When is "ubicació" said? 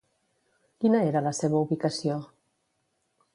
1.67-2.17